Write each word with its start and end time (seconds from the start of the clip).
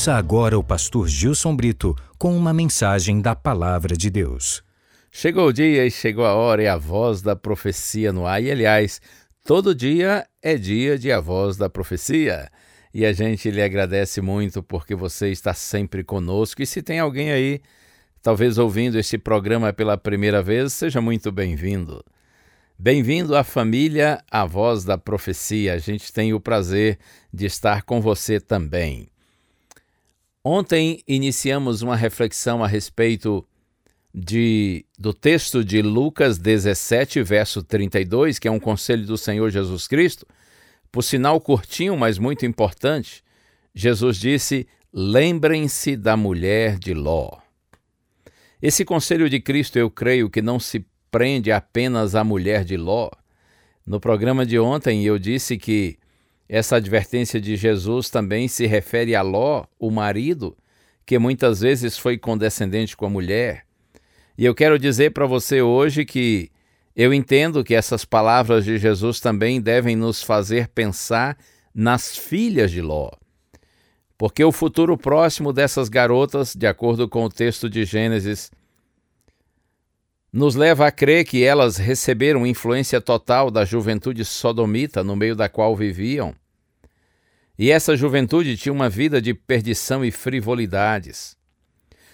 Ouça 0.00 0.14
agora 0.14 0.58
o 0.58 0.64
pastor 0.64 1.06
Gilson 1.06 1.54
Brito 1.54 1.94
com 2.16 2.34
uma 2.34 2.54
mensagem 2.54 3.20
da 3.20 3.36
Palavra 3.36 3.94
de 3.94 4.08
Deus. 4.08 4.62
Chegou 5.12 5.48
o 5.48 5.52
dia 5.52 5.84
e 5.84 5.90
chegou 5.90 6.24
a 6.24 6.32
hora 6.32 6.62
e 6.62 6.66
a 6.66 6.78
voz 6.78 7.20
da 7.20 7.36
profecia 7.36 8.10
no 8.10 8.24
ar. 8.24 8.42
E 8.42 8.50
aliás, 8.50 8.98
todo 9.44 9.74
dia 9.74 10.26
é 10.42 10.56
dia 10.56 10.98
de 10.98 11.12
a 11.12 11.20
voz 11.20 11.58
da 11.58 11.68
profecia. 11.68 12.50
E 12.94 13.04
a 13.04 13.12
gente 13.12 13.50
lhe 13.50 13.60
agradece 13.60 14.22
muito 14.22 14.62
porque 14.62 14.94
você 14.94 15.30
está 15.30 15.52
sempre 15.52 16.02
conosco. 16.02 16.62
E 16.62 16.66
se 16.66 16.80
tem 16.80 16.98
alguém 16.98 17.30
aí, 17.30 17.60
talvez 18.22 18.56
ouvindo 18.56 18.98
este 18.98 19.18
programa 19.18 19.70
pela 19.70 19.98
primeira 19.98 20.42
vez, 20.42 20.72
seja 20.72 21.02
muito 21.02 21.30
bem-vindo. 21.30 22.02
Bem-vindo 22.78 23.36
à 23.36 23.44
família 23.44 24.24
A 24.30 24.46
Voz 24.46 24.82
da 24.82 24.96
Profecia. 24.96 25.74
A 25.74 25.78
gente 25.78 26.10
tem 26.10 26.32
o 26.32 26.40
prazer 26.40 26.98
de 27.30 27.44
estar 27.44 27.82
com 27.82 28.00
você 28.00 28.40
também. 28.40 29.09
Ontem 30.42 31.02
iniciamos 31.06 31.82
uma 31.82 31.94
reflexão 31.94 32.64
a 32.64 32.66
respeito 32.66 33.46
de, 34.14 34.86
do 34.98 35.12
texto 35.12 35.62
de 35.62 35.82
Lucas 35.82 36.38
17, 36.38 37.22
verso 37.22 37.62
32, 37.62 38.38
que 38.38 38.48
é 38.48 38.50
um 38.50 38.58
conselho 38.58 39.04
do 39.04 39.18
Senhor 39.18 39.50
Jesus 39.50 39.86
Cristo. 39.86 40.26
Por 40.90 41.02
sinal 41.02 41.38
curtinho, 41.40 41.94
mas 41.96 42.18
muito 42.18 42.46
importante, 42.46 43.22
Jesus 43.74 44.16
disse: 44.16 44.66
Lembrem-se 44.92 45.94
da 45.94 46.16
mulher 46.16 46.78
de 46.78 46.94
Ló. 46.94 47.38
Esse 48.62 48.84
conselho 48.84 49.28
de 49.28 49.40
Cristo, 49.40 49.78
eu 49.78 49.90
creio 49.90 50.30
que 50.30 50.40
não 50.40 50.58
se 50.58 50.84
prende 51.10 51.52
apenas 51.52 52.14
à 52.14 52.24
mulher 52.24 52.64
de 52.64 52.78
Ló. 52.78 53.10
No 53.86 54.00
programa 54.00 54.46
de 54.46 54.58
ontem 54.58 55.04
eu 55.04 55.18
disse 55.18 55.58
que 55.58 55.98
essa 56.52 56.76
advertência 56.76 57.40
de 57.40 57.54
Jesus 57.54 58.10
também 58.10 58.48
se 58.48 58.66
refere 58.66 59.14
a 59.14 59.22
Ló, 59.22 59.66
o 59.78 59.88
marido, 59.88 60.56
que 61.06 61.16
muitas 61.16 61.60
vezes 61.60 61.96
foi 61.96 62.18
condescendente 62.18 62.96
com 62.96 63.06
a 63.06 63.10
mulher. 63.10 63.64
E 64.36 64.44
eu 64.44 64.52
quero 64.52 64.76
dizer 64.76 65.12
para 65.12 65.26
você 65.26 65.62
hoje 65.62 66.04
que 66.04 66.50
eu 66.96 67.14
entendo 67.14 67.62
que 67.62 67.72
essas 67.72 68.04
palavras 68.04 68.64
de 68.64 68.78
Jesus 68.78 69.20
também 69.20 69.60
devem 69.60 69.94
nos 69.94 70.24
fazer 70.24 70.66
pensar 70.66 71.38
nas 71.72 72.16
filhas 72.16 72.72
de 72.72 72.82
Ló. 72.82 73.12
Porque 74.18 74.42
o 74.42 74.50
futuro 74.50 74.98
próximo 74.98 75.52
dessas 75.52 75.88
garotas, 75.88 76.56
de 76.56 76.66
acordo 76.66 77.08
com 77.08 77.26
o 77.26 77.30
texto 77.30 77.70
de 77.70 77.84
Gênesis, 77.84 78.50
nos 80.32 80.54
leva 80.54 80.86
a 80.86 80.92
crer 80.92 81.24
que 81.24 81.42
elas 81.42 81.76
receberam 81.76 82.46
influência 82.46 83.00
total 83.00 83.50
da 83.50 83.64
juventude 83.64 84.24
sodomita 84.24 85.02
no 85.02 85.16
meio 85.16 85.34
da 85.34 85.48
qual 85.48 85.74
viviam. 85.74 86.34
E 87.58 87.70
essa 87.70 87.96
juventude 87.96 88.56
tinha 88.56 88.72
uma 88.72 88.88
vida 88.88 89.20
de 89.20 89.34
perdição 89.34 90.04
e 90.04 90.10
frivolidades. 90.10 91.36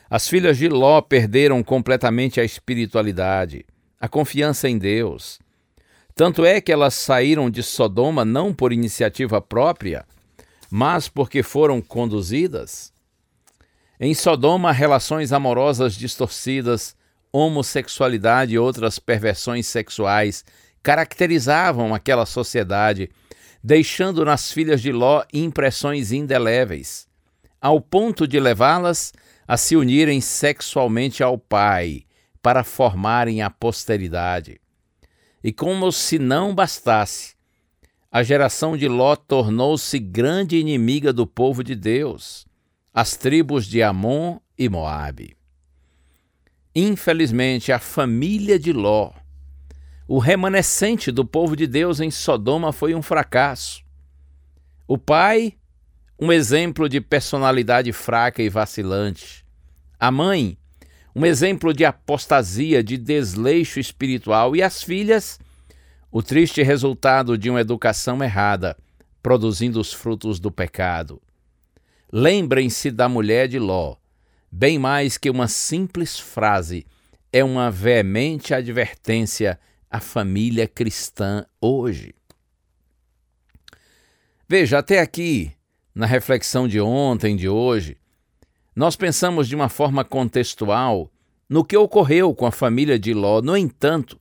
As 0.09 0.27
filhas 0.27 0.57
de 0.57 0.69
Ló 0.69 1.01
perderam 1.01 1.63
completamente 1.63 2.41
a 2.41 2.45
espiritualidade, 2.45 3.65
a 4.01 4.09
confiança 4.09 4.69
em 4.69 4.79
Deus. 4.79 5.39
Tanto 6.15 6.45
é 6.45 6.61
que 6.61 6.73
elas 6.73 6.95
saíram 6.95 7.51
de 7.51 7.63
Sodoma 7.63 8.25
não 8.25 8.55
por 8.55 8.73
iniciativa 8.73 9.41
própria, 9.41 10.07
mas 10.71 11.09
porque 11.09 11.43
foram 11.43 11.83
conduzidas. 11.83 12.93
Em 14.01 14.15
Sodoma, 14.15 14.73
relações 14.73 15.33
amorosas 15.33 15.95
distorcidas, 15.95 16.96
homossexualidade 17.37 18.55
e 18.55 18.59
outras 18.59 18.99
perversões 18.99 19.67
sexuais 19.67 20.45
caracterizavam 20.83 21.95
aquela 21.95 22.25
sociedade, 22.25 23.11
deixando 23.63 24.25
nas 24.25 24.51
filhas 24.51 24.81
de 24.81 24.93
Ló 24.93 25.23
impressões 25.33 26.13
indeléveis, 26.13 27.07
ao 27.61 27.81
ponto 27.81 28.27
de 28.27 28.41
levá-las 28.41 29.13
a 29.47 29.57
se 29.57 29.77
unirem 29.77 30.21
sexualmente 30.21 31.23
ao 31.23 31.37
pai 31.37 32.05
para 32.41 32.65
formarem 32.65 33.43
a 33.43 33.51
posteridade. 33.51 34.61
E 35.43 35.53
como 35.53 35.93
se 35.93 36.19
não 36.19 36.55
bastasse, 36.55 37.35
a 38.11 38.23
geração 38.23 38.77
de 38.77 38.89
Ló 38.89 39.15
tornou-se 39.15 39.99
grande 39.99 40.57
inimiga 40.57 41.13
do 41.13 41.27
povo 41.27 41.63
de 41.63 41.75
Deus, 41.75 42.47
as 42.95 43.17
tribos 43.17 43.67
de 43.67 43.83
Amon 43.83 44.39
e 44.57 44.69
Moabe. 44.69 45.37
Infelizmente, 46.79 47.73
a 47.73 47.79
família 47.79 48.59
de 48.59 48.71
Ló, 48.71 49.11
o 50.07 50.19
remanescente 50.19 51.11
do 51.11 51.25
povo 51.25 51.57
de 51.57 51.67
Deus 51.67 52.01
em 52.01 52.11
Sodoma, 52.11 52.71
foi 52.71 52.95
um 52.95 53.01
fracasso. 53.01 53.83
O 54.87 54.99
pai, 54.99 55.55
um 56.21 56.31
exemplo 56.31 56.87
de 56.87 57.01
personalidade 57.01 57.95
fraca 57.95 58.43
e 58.43 58.51
vacilante. 58.51 59.43
A 59.99 60.11
mãe, 60.11 60.59
um 61.15 61.25
exemplo 61.25 61.73
de 61.73 61.83
apostasia, 61.83 62.85
de 62.85 62.99
desleixo 62.99 63.81
espiritual. 63.81 64.55
E 64.55 64.63
as 64.63 64.83
filhas, 64.83 65.41
o 66.13 66.23
triste 66.23 66.63
resultado 66.63 67.39
de 67.39 67.49
uma 67.49 67.63
educação 67.63 68.23
errada, 68.23 68.77
produzindo 69.23 69.81
os 69.81 69.95
frutos 69.95 70.39
do 70.39 70.51
pecado. 70.53 71.23
Lembrem-se 72.13 72.91
da 72.91 73.09
mulher 73.09 73.49
de 73.49 73.59
Ló 73.59 73.97
bem 74.59 74.79
mais 74.79 75.19
que 75.19 75.29
uma 75.29 75.49
simples 75.49 76.19
frase, 76.19 76.87
é 77.31 77.45
uma 77.45 77.71
veemente 77.71 78.55
advertência 78.55 79.61
à 79.91 80.01
família 80.01 80.67
cristã 80.67 81.45
hoje. 81.61 82.15
Veja, 84.49 84.79
até 84.79 85.01
aqui, 85.01 85.53
na 85.95 86.07
reflexão 86.07 86.67
de 86.67 86.81
ontem, 86.81 87.37
de 87.37 87.47
hoje, 87.47 87.99
nós 88.75 88.97
pensamos 88.97 89.47
de 89.47 89.55
uma 89.55 89.69
forma 89.69 90.03
contextual 90.03 91.13
no 91.47 91.63
que 91.63 91.77
ocorreu 91.77 92.35
com 92.35 92.47
a 92.47 92.51
família 92.51 92.99
de 92.99 93.13
Ló. 93.13 93.43
No 93.43 93.59
entanto, 93.59 94.19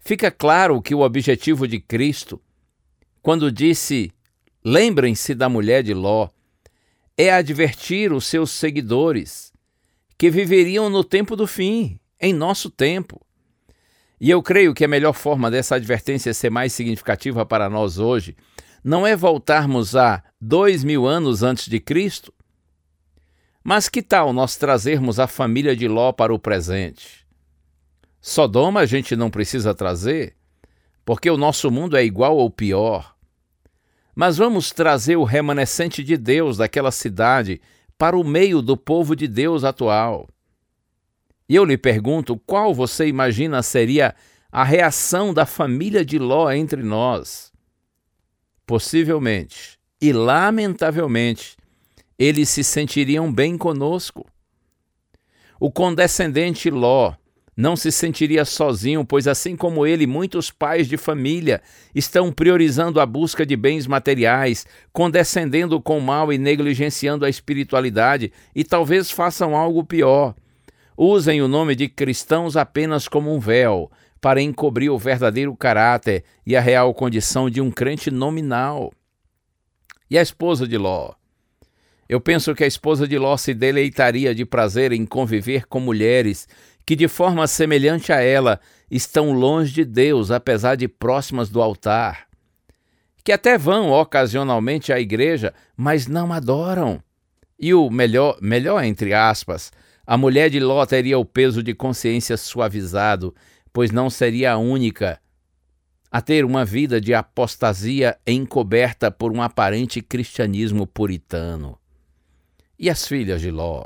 fica 0.00 0.32
claro 0.32 0.82
que 0.82 0.96
o 0.96 1.02
objetivo 1.02 1.68
de 1.68 1.78
Cristo, 1.78 2.40
quando 3.22 3.52
disse: 3.52 4.10
Lembrem-se 4.64 5.32
da 5.32 5.48
mulher 5.48 5.84
de 5.84 5.94
Ló, 5.94 6.28
é 7.18 7.32
advertir 7.32 8.12
os 8.12 8.24
seus 8.24 8.52
seguidores 8.52 9.52
que 10.16 10.30
viveriam 10.30 10.88
no 10.88 11.02
tempo 11.02 11.34
do 11.34 11.48
fim, 11.48 11.98
em 12.20 12.32
nosso 12.32 12.70
tempo. 12.70 13.20
E 14.20 14.30
eu 14.30 14.40
creio 14.40 14.72
que 14.72 14.84
a 14.84 14.88
melhor 14.88 15.12
forma 15.12 15.50
dessa 15.50 15.74
advertência 15.74 16.32
ser 16.32 16.48
mais 16.48 16.72
significativa 16.72 17.44
para 17.44 17.68
nós 17.68 17.98
hoje 17.98 18.36
não 18.84 19.04
é 19.04 19.16
voltarmos 19.16 19.96
a 19.96 20.22
dois 20.40 20.84
mil 20.84 21.06
anos 21.06 21.42
antes 21.42 21.68
de 21.68 21.80
Cristo, 21.80 22.32
mas 23.62 23.88
que 23.88 24.00
tal 24.00 24.32
nós 24.32 24.56
trazermos 24.56 25.18
a 25.18 25.26
família 25.26 25.76
de 25.76 25.88
Ló 25.88 26.12
para 26.12 26.32
o 26.32 26.38
presente? 26.38 27.26
Sodoma 28.20 28.80
a 28.80 28.86
gente 28.86 29.16
não 29.16 29.30
precisa 29.30 29.74
trazer, 29.74 30.36
porque 31.04 31.28
o 31.28 31.36
nosso 31.36 31.70
mundo 31.70 31.96
é 31.96 32.04
igual 32.04 32.36
ou 32.36 32.48
pior. 32.48 33.14
Mas 34.20 34.36
vamos 34.36 34.72
trazer 34.72 35.14
o 35.14 35.22
remanescente 35.22 36.02
de 36.02 36.16
Deus 36.16 36.56
daquela 36.56 36.90
cidade 36.90 37.60
para 37.96 38.18
o 38.18 38.24
meio 38.24 38.60
do 38.60 38.76
povo 38.76 39.14
de 39.14 39.28
Deus 39.28 39.62
atual. 39.62 40.26
E 41.48 41.54
eu 41.54 41.64
lhe 41.64 41.78
pergunto: 41.78 42.36
qual 42.36 42.74
você 42.74 43.06
imagina 43.06 43.62
seria 43.62 44.16
a 44.50 44.64
reação 44.64 45.32
da 45.32 45.46
família 45.46 46.04
de 46.04 46.18
Ló 46.18 46.50
entre 46.50 46.82
nós? 46.82 47.52
Possivelmente 48.66 49.78
e 50.00 50.12
lamentavelmente, 50.12 51.56
eles 52.18 52.48
se 52.48 52.64
sentiriam 52.64 53.32
bem 53.32 53.56
conosco. 53.56 54.26
O 55.60 55.70
condescendente 55.70 56.68
Ló 56.70 57.14
não 57.58 57.74
se 57.74 57.90
sentiria 57.90 58.44
sozinho, 58.44 59.04
pois, 59.04 59.26
assim 59.26 59.56
como 59.56 59.84
ele, 59.84 60.06
muitos 60.06 60.48
pais 60.48 60.86
de 60.86 60.96
família 60.96 61.60
estão 61.92 62.30
priorizando 62.30 63.00
a 63.00 63.04
busca 63.04 63.44
de 63.44 63.56
bens 63.56 63.84
materiais, 63.84 64.64
condescendendo 64.92 65.80
com 65.80 65.98
o 65.98 66.00
mal 66.00 66.32
e 66.32 66.38
negligenciando 66.38 67.24
a 67.24 67.28
espiritualidade, 67.28 68.32
e 68.54 68.62
talvez 68.62 69.10
façam 69.10 69.56
algo 69.56 69.82
pior. 69.82 70.36
Usem 70.96 71.42
o 71.42 71.48
nome 71.48 71.74
de 71.74 71.88
cristãos 71.88 72.56
apenas 72.56 73.08
como 73.08 73.34
um 73.34 73.40
véu, 73.40 73.90
para 74.20 74.40
encobrir 74.40 74.90
o 74.90 74.98
verdadeiro 74.98 75.56
caráter 75.56 76.22
e 76.46 76.54
a 76.54 76.60
real 76.60 76.94
condição 76.94 77.50
de 77.50 77.60
um 77.60 77.72
crente 77.72 78.08
nominal. 78.08 78.92
E 80.08 80.16
a 80.16 80.22
esposa 80.22 80.64
de 80.64 80.78
Ló? 80.78 81.12
Eu 82.08 82.20
penso 82.20 82.54
que 82.54 82.62
a 82.62 82.68
esposa 82.68 83.06
de 83.06 83.18
Ló 83.18 83.36
se 83.36 83.52
deleitaria 83.52 84.32
de 84.32 84.44
prazer 84.44 84.92
em 84.92 85.04
conviver 85.04 85.66
com 85.66 85.80
mulheres 85.80 86.46
que, 86.88 86.96
de 86.96 87.06
forma 87.06 87.46
semelhante 87.46 88.14
a 88.14 88.22
ela, 88.22 88.58
estão 88.90 89.34
longe 89.34 89.74
de 89.74 89.84
Deus, 89.84 90.30
apesar 90.30 90.74
de 90.74 90.88
próximas 90.88 91.50
do 91.50 91.60
altar. 91.60 92.26
Que 93.22 93.30
até 93.30 93.58
vão 93.58 93.90
ocasionalmente 93.90 94.90
à 94.90 94.98
igreja, 94.98 95.52
mas 95.76 96.06
não 96.06 96.32
adoram. 96.32 96.98
E 97.60 97.74
o 97.74 97.90
melhor, 97.90 98.38
melhor 98.40 98.82
entre 98.82 99.12
aspas, 99.12 99.70
a 100.06 100.16
mulher 100.16 100.48
de 100.48 100.60
Ló 100.60 100.86
teria 100.86 101.18
o 101.18 101.26
peso 101.26 101.62
de 101.62 101.74
consciência 101.74 102.38
suavizado, 102.38 103.34
pois 103.70 103.90
não 103.90 104.08
seria 104.08 104.52
a 104.52 104.56
única 104.56 105.20
a 106.10 106.22
ter 106.22 106.42
uma 106.42 106.64
vida 106.64 106.98
de 106.98 107.12
apostasia 107.12 108.16
encoberta 108.26 109.10
por 109.10 109.30
um 109.30 109.42
aparente 109.42 110.00
cristianismo 110.00 110.86
puritano. 110.86 111.78
E 112.78 112.88
as 112.88 113.06
filhas 113.06 113.42
de 113.42 113.50
Ló? 113.50 113.84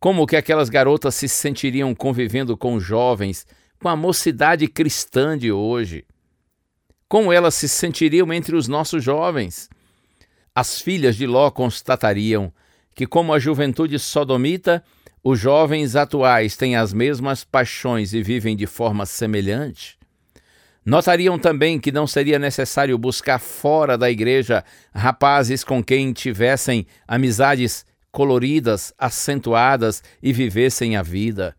Como 0.00 0.26
que 0.26 0.36
aquelas 0.36 0.68
garotas 0.68 1.16
se 1.16 1.28
sentiriam 1.28 1.92
convivendo 1.92 2.56
com 2.56 2.78
jovens, 2.78 3.44
com 3.80 3.88
a 3.88 3.96
mocidade 3.96 4.68
cristã 4.68 5.36
de 5.36 5.50
hoje? 5.50 6.04
Como 7.08 7.32
elas 7.32 7.56
se 7.56 7.68
sentiriam 7.68 8.32
entre 8.32 8.54
os 8.54 8.68
nossos 8.68 9.02
jovens? 9.02 9.68
As 10.54 10.80
filhas 10.80 11.16
de 11.16 11.26
Ló 11.26 11.50
constatariam 11.50 12.52
que, 12.94 13.06
como 13.06 13.32
a 13.32 13.40
juventude 13.40 13.98
sodomita, 13.98 14.84
os 15.22 15.40
jovens 15.40 15.96
atuais 15.96 16.56
têm 16.56 16.76
as 16.76 16.92
mesmas 16.92 17.42
paixões 17.42 18.12
e 18.12 18.22
vivem 18.22 18.56
de 18.56 18.66
forma 18.66 19.04
semelhante? 19.04 19.98
Notariam 20.86 21.38
também 21.38 21.80
que 21.80 21.90
não 21.90 22.06
seria 22.06 22.38
necessário 22.38 22.96
buscar 22.96 23.40
fora 23.40 23.98
da 23.98 24.08
igreja 24.08 24.64
rapazes 24.94 25.64
com 25.64 25.82
quem 25.82 26.12
tivessem 26.12 26.86
amizades 27.06 27.84
coloridas, 28.10 28.92
acentuadas 28.98 30.02
e 30.22 30.32
vivessem 30.32 30.96
a 30.96 31.02
vida. 31.02 31.56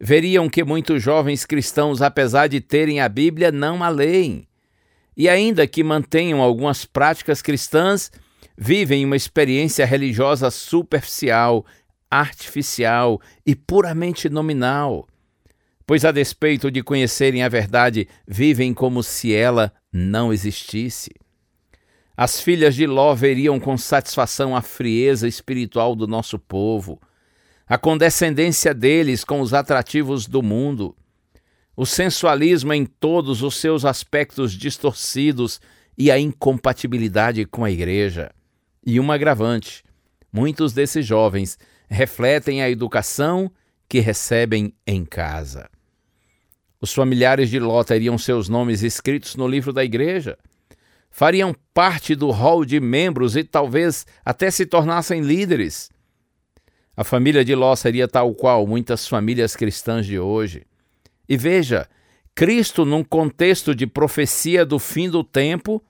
Veriam 0.00 0.48
que 0.48 0.64
muitos 0.64 1.02
jovens 1.02 1.44
cristãos, 1.44 2.02
apesar 2.02 2.48
de 2.48 2.60
terem 2.60 3.00
a 3.00 3.08
Bíblia, 3.08 3.50
não 3.50 3.82
a 3.82 3.88
leem. 3.88 4.46
E 5.16 5.28
ainda 5.28 5.66
que 5.66 5.84
mantenham 5.84 6.40
algumas 6.40 6.84
práticas 6.84 7.40
cristãs, 7.40 8.10
vivem 8.56 9.04
uma 9.04 9.16
experiência 9.16 9.86
religiosa 9.86 10.50
superficial, 10.50 11.64
artificial 12.10 13.20
e 13.46 13.54
puramente 13.54 14.28
nominal 14.28 15.06
pois 15.86 16.04
a 16.04 16.12
despeito 16.12 16.70
de 16.70 16.82
conhecerem 16.82 17.42
a 17.42 17.48
verdade, 17.48 18.08
vivem 18.26 18.72
como 18.72 19.02
se 19.02 19.34
ela 19.34 19.72
não 19.92 20.32
existisse. 20.32 21.10
As 22.16 22.40
filhas 22.40 22.76
de 22.76 22.86
Ló 22.86 23.12
veriam 23.12 23.58
com 23.58 23.76
satisfação 23.76 24.54
a 24.54 24.62
frieza 24.62 25.26
espiritual 25.26 25.96
do 25.96 26.06
nosso 26.06 26.38
povo, 26.38 27.00
a 27.66 27.76
condescendência 27.76 28.72
deles 28.72 29.24
com 29.24 29.40
os 29.40 29.52
atrativos 29.52 30.26
do 30.26 30.40
mundo, 30.40 30.96
o 31.76 31.84
sensualismo 31.84 32.72
em 32.72 32.86
todos 32.86 33.42
os 33.42 33.56
seus 33.56 33.84
aspectos 33.84 34.52
distorcidos 34.52 35.60
e 35.98 36.08
a 36.08 36.18
incompatibilidade 36.18 37.44
com 37.46 37.64
a 37.64 37.70
igreja. 37.70 38.30
E 38.86 39.00
um 39.00 39.10
agravante: 39.10 39.82
muitos 40.32 40.72
desses 40.72 41.04
jovens 41.04 41.58
refletem 41.88 42.62
a 42.62 42.70
educação 42.70 43.50
que 43.88 43.98
recebem 43.98 44.72
em 44.86 45.04
casa. 45.04 45.68
Os 46.80 46.94
familiares 46.94 47.50
de 47.50 47.58
Ló 47.58 47.82
teriam 47.82 48.16
seus 48.18 48.48
nomes 48.48 48.84
escritos 48.84 49.34
no 49.34 49.48
livro 49.48 49.72
da 49.72 49.82
igreja, 49.82 50.38
fariam 51.14 51.54
parte 51.72 52.16
do 52.16 52.32
hall 52.32 52.64
de 52.64 52.80
membros 52.80 53.36
e 53.36 53.44
talvez 53.44 54.04
até 54.24 54.50
se 54.50 54.66
tornassem 54.66 55.20
líderes. 55.20 55.88
A 56.96 57.04
família 57.04 57.44
de 57.44 57.54
Ló 57.54 57.76
seria 57.76 58.08
tal 58.08 58.34
qual 58.34 58.66
muitas 58.66 59.06
famílias 59.06 59.54
cristãs 59.54 60.06
de 60.06 60.18
hoje. 60.18 60.66
E 61.28 61.36
veja, 61.36 61.88
Cristo, 62.34 62.84
num 62.84 63.04
contexto 63.04 63.76
de 63.76 63.86
profecia 63.86 64.66
do 64.66 64.76
fim 64.80 65.08
do 65.08 65.22
tempo, 65.22 65.80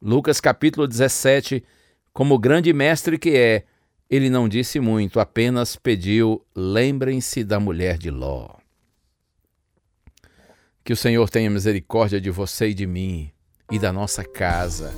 Lucas 0.00 0.40
capítulo 0.40 0.86
17, 0.86 1.64
como 2.12 2.38
grande 2.38 2.72
mestre 2.72 3.18
que 3.18 3.30
é, 3.30 3.64
ele 4.08 4.30
não 4.30 4.48
disse 4.48 4.78
muito, 4.78 5.18
apenas 5.18 5.74
pediu: 5.74 6.40
lembrem-se 6.54 7.42
da 7.42 7.58
mulher 7.58 7.98
de 7.98 8.12
Ló. 8.12 8.48
Que 10.84 10.92
o 10.92 10.96
Senhor 10.96 11.28
tenha 11.28 11.50
misericórdia 11.50 12.20
de 12.20 12.30
você 12.30 12.68
e 12.68 12.74
de 12.74 12.86
mim, 12.86 13.32
e 13.70 13.78
da 13.78 13.92
nossa 13.92 14.24
casa, 14.24 14.92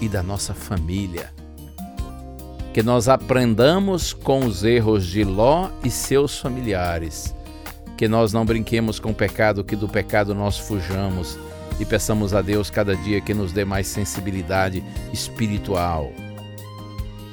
e 0.00 0.08
da 0.08 0.22
nossa 0.22 0.54
família. 0.54 1.30
Que 2.72 2.82
nós 2.82 3.08
aprendamos 3.08 4.12
com 4.12 4.46
os 4.46 4.64
erros 4.64 5.06
de 5.06 5.24
Ló 5.24 5.68
e 5.84 5.90
seus 5.90 6.38
familiares. 6.38 7.34
Que 7.98 8.08
nós 8.08 8.32
não 8.32 8.46
brinquemos 8.46 8.98
com 8.98 9.10
o 9.10 9.14
pecado, 9.14 9.62
que 9.62 9.76
do 9.76 9.88
pecado 9.88 10.34
nós 10.34 10.58
fujamos 10.58 11.38
e 11.78 11.84
peçamos 11.84 12.32
a 12.32 12.40
Deus 12.40 12.70
cada 12.70 12.96
dia 12.96 13.20
que 13.20 13.34
nos 13.34 13.52
dê 13.52 13.64
mais 13.64 13.86
sensibilidade 13.86 14.82
espiritual, 15.12 16.12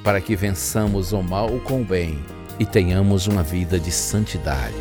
para 0.03 0.19
que 0.19 0.35
vençamos 0.35 1.13
o 1.13 1.21
mal 1.21 1.49
com 1.61 1.81
o 1.81 1.85
bem 1.85 2.23
e 2.59 2.65
tenhamos 2.65 3.27
uma 3.27 3.43
vida 3.43 3.79
de 3.79 3.91
santidade. 3.91 4.75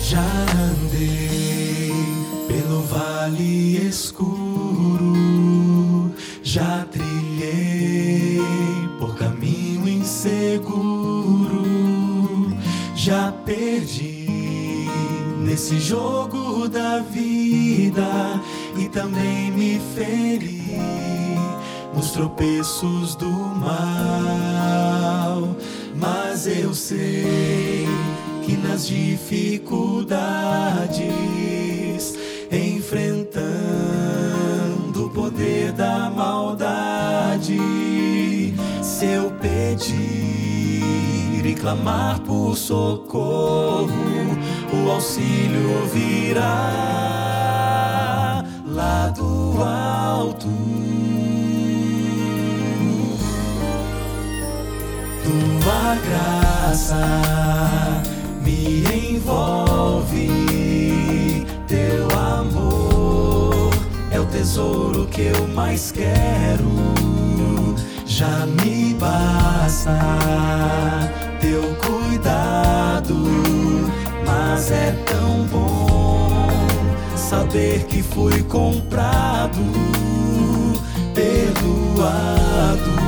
Já 0.00 0.20
andei 0.20 1.71
pelo 2.62 2.82
vale 2.82 3.88
escuro, 3.88 5.16
já 6.42 6.86
trilhei 6.90 8.38
por 9.00 9.16
caminho 9.16 9.88
inseguro, 9.88 11.64
já 12.94 13.32
perdi 13.44 14.28
nesse 15.38 15.80
jogo 15.80 16.68
da 16.68 17.00
vida 17.00 18.40
e 18.76 18.88
também 18.88 19.50
me 19.50 19.80
feri 19.96 20.62
nos 21.94 22.12
tropeços 22.12 23.16
do 23.16 23.28
mal, 23.28 25.56
mas 25.96 26.46
eu 26.46 26.72
sei 26.72 27.88
que 28.44 28.56
nas 28.56 28.86
dificuldades, 28.86 31.41
clamar 41.62 42.18
por 42.22 42.56
socorro, 42.56 43.88
o 44.72 44.90
auxílio 44.90 45.86
virá 45.94 46.42
lá 48.66 49.06
do 49.10 49.62
alto. 49.62 50.48
Tua 55.22 55.94
graça 56.04 57.06
me 58.44 58.82
envolve. 59.12 60.32
Teu 61.68 62.10
amor 62.18 63.70
é 64.10 64.18
o 64.18 64.26
tesouro 64.26 65.06
que 65.06 65.26
eu 65.26 65.46
mais 65.54 65.92
quero. 65.92 66.72
Já 68.04 68.46
me 68.46 68.94
basta 68.94 69.92
cuidado, 72.22 73.16
mas 74.24 74.70
é 74.70 74.92
tão 75.04 75.44
bom 75.46 76.48
saber 77.16 77.84
que 77.84 78.02
fui 78.02 78.42
comprado, 78.44 79.60
perdoado. 81.14 83.02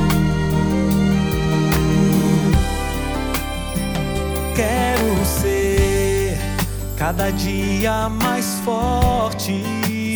cada 6.97 7.31
dia 7.33 8.09
mais 8.09 8.61
forte. 8.65 9.63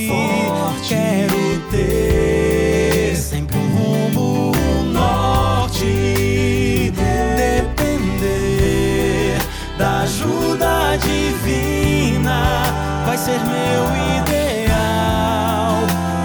forte. 0.09 0.89
Quero 0.89 1.61
ter 1.71 3.15
sempre 3.15 3.59
um 3.59 3.69
rumo 3.77 4.53
um 4.57 4.85
norte. 4.85 6.19
Da 9.79 10.01
ajuda 10.01 10.97
divina 10.99 12.65
vai 13.07 13.17
ser 13.17 13.39
meu 13.45 13.87
ideal, 14.19 15.79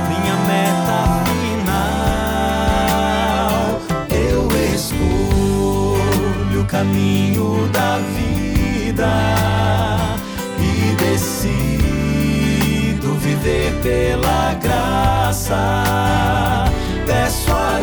minha 0.09 0.35
meta 0.47 0.99
final. 1.29 2.49
Eu 4.09 4.41
escolho 4.73 6.61
o 6.61 6.65
caminho 6.65 7.69
da 7.69 7.99
vida 7.99 8.43
see 11.17 11.73
viver 13.23 13.73
pela 13.81 14.53
graça. 14.55 15.55
Peço 17.05 17.51
a 17.51 17.79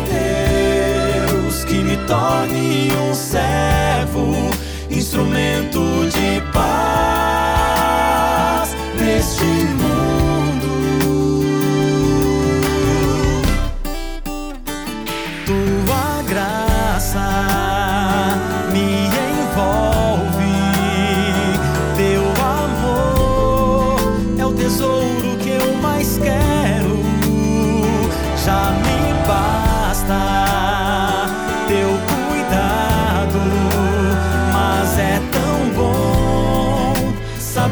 Deus 1.27 1.63
que 1.63 1.75
me 1.75 1.97
torne 2.07 2.91
um 2.95 3.13
servo, 3.13 4.33
instrumento 5.11 6.05
de 6.05 6.20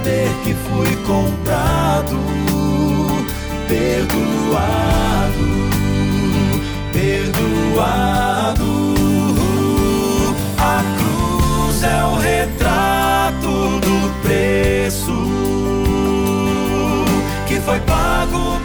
saber 0.10 0.30
que 0.44 0.54
fui 0.54 0.96
comprado, 1.06 2.18
perdoado, 3.68 4.10
perdoado. 6.92 8.70
A 10.58 10.84
cruz 10.98 11.84
é 11.84 12.04
o 12.04 12.16
retrato 12.16 13.80
do 13.80 14.22
preço 14.22 15.14
que 17.48 17.60
foi 17.62 17.80
pago 17.82 18.59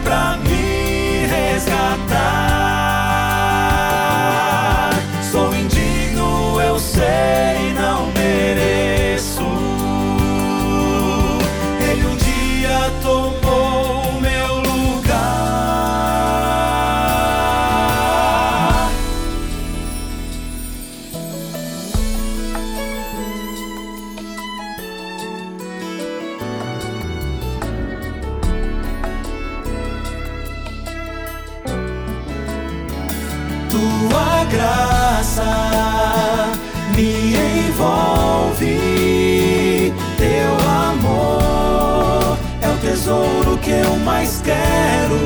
quero. 44.45 45.19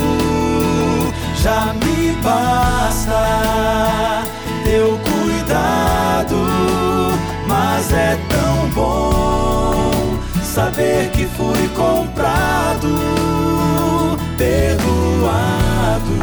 Já 1.35 1.73
me 1.73 2.13
basta 2.23 4.23
teu 4.63 4.97
cuidado, 4.99 6.47
mas 7.47 7.91
é 7.93 8.17
tão 8.29 8.69
bom 8.71 10.17
saber 10.43 11.11
que 11.11 11.25
fui 11.25 11.67
comprado, 11.75 12.97
perdoado. 14.37 16.19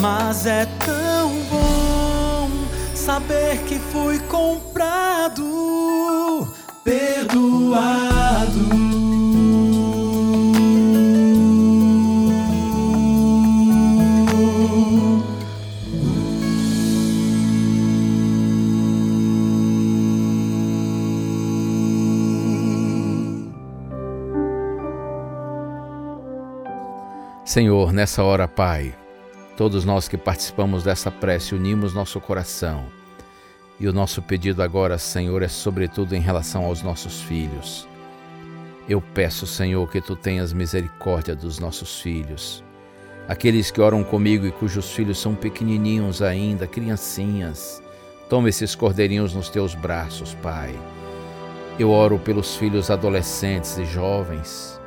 Mas 0.00 0.46
é 0.46 0.66
tão 0.84 1.30
bom 1.50 2.48
saber 2.94 3.58
que 3.66 3.78
fui 3.78 4.18
comprado, 4.20 5.42
perdoado. 6.84 8.11
Senhor, 27.44 27.92
nessa 27.92 28.22
hora, 28.22 28.46
Pai, 28.46 28.94
todos 29.56 29.84
nós 29.84 30.06
que 30.06 30.16
participamos 30.16 30.84
dessa 30.84 31.10
prece 31.10 31.56
unimos 31.56 31.92
nosso 31.92 32.20
coração. 32.20 32.86
E 33.80 33.88
o 33.88 33.92
nosso 33.92 34.22
pedido 34.22 34.62
agora, 34.62 34.96
Senhor, 34.96 35.42
é 35.42 35.48
sobretudo 35.48 36.14
em 36.14 36.20
relação 36.20 36.64
aos 36.64 36.82
nossos 36.82 37.20
filhos. 37.20 37.88
Eu 38.88 39.00
peço, 39.00 39.44
Senhor, 39.44 39.90
que 39.90 40.00
tu 40.00 40.14
tenhas 40.14 40.52
misericórdia 40.52 41.34
dos 41.34 41.58
nossos 41.58 42.00
filhos. 42.00 42.62
Aqueles 43.26 43.72
que 43.72 43.80
oram 43.80 44.04
comigo 44.04 44.46
e 44.46 44.52
cujos 44.52 44.92
filhos 44.92 45.18
são 45.18 45.34
pequenininhos 45.34 46.22
ainda, 46.22 46.68
criancinhas. 46.68 47.82
Toma 48.28 48.50
esses 48.50 48.76
cordeirinhos 48.76 49.34
nos 49.34 49.48
teus 49.48 49.74
braços, 49.74 50.32
Pai. 50.34 50.78
Eu 51.76 51.90
oro 51.90 52.20
pelos 52.20 52.54
filhos 52.54 52.88
adolescentes 52.88 53.78
e 53.78 53.84
jovens. 53.84 54.80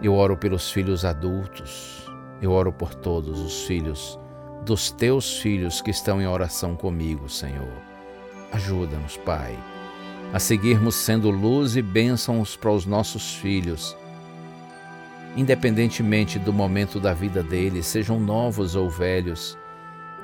Eu 0.00 0.14
oro 0.14 0.36
pelos 0.36 0.70
filhos 0.70 1.04
adultos. 1.04 2.06
Eu 2.40 2.52
oro 2.52 2.72
por 2.72 2.94
todos 2.94 3.40
os 3.40 3.64
filhos 3.64 4.18
dos 4.64 4.90
teus 4.90 5.38
filhos 5.38 5.80
que 5.80 5.90
estão 5.90 6.20
em 6.20 6.26
oração 6.26 6.76
comigo, 6.76 7.28
Senhor. 7.28 7.72
Ajuda-nos, 8.52 9.16
Pai, 9.16 9.58
a 10.32 10.38
seguirmos 10.38 10.94
sendo 10.94 11.30
luz 11.30 11.76
e 11.76 11.82
bênçãos 11.82 12.56
para 12.56 12.70
os 12.70 12.84
nossos 12.84 13.34
filhos, 13.36 13.96
independentemente 15.36 16.38
do 16.38 16.52
momento 16.52 17.00
da 17.00 17.14
vida 17.14 17.42
deles, 17.42 17.86
sejam 17.86 18.20
novos 18.20 18.74
ou 18.74 18.90
velhos, 18.90 19.56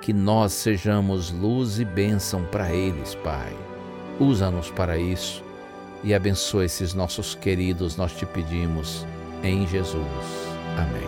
que 0.01 0.13
nós 0.13 0.53
sejamos 0.53 1.31
luz 1.31 1.79
e 1.79 1.85
bênção 1.85 2.45
para 2.45 2.71
eles, 2.71 3.15
Pai. 3.17 3.57
Usa-nos 4.21 4.71
para 4.71 4.99
isso 4.99 5.43
e 6.03 6.13
abençoa 6.15 6.67
esses 6.67 6.93
nossos 6.93 7.35
queridos, 7.35 7.97
nós 7.97 8.13
te 8.13 8.27
pedimos, 8.27 9.07
em 9.49 9.67
Jesus. 9.67 10.05
Amém. 10.77 11.05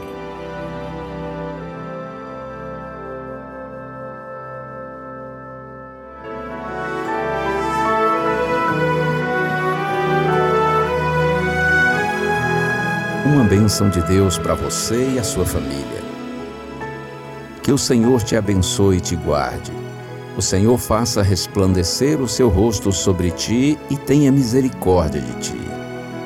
Uma 13.26 13.44
bênção 13.44 13.90
de 13.90 14.00
Deus 14.02 14.38
para 14.38 14.54
você 14.54 15.14
e 15.14 15.18
a 15.18 15.24
sua 15.24 15.44
família. 15.44 16.06
Que 17.62 17.72
o 17.72 17.78
Senhor 17.78 18.22
te 18.22 18.36
abençoe 18.36 18.98
e 18.98 19.00
te 19.00 19.16
guarde. 19.16 19.72
O 20.36 20.42
Senhor 20.42 20.78
faça 20.78 21.22
resplandecer 21.22 22.20
o 22.20 22.28
seu 22.28 22.48
rosto 22.48 22.92
sobre 22.92 23.30
ti 23.30 23.78
e 23.90 23.96
tenha 23.96 24.30
misericórdia 24.30 25.20
de 25.20 25.32
ti. 25.40 25.75